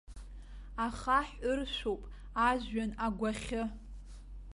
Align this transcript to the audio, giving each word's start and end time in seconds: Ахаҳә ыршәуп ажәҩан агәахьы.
Ахаҳә 0.85 1.33
ыршәуп 1.51 2.01
ажәҩан 2.47 2.91
агәахьы. 3.05 3.63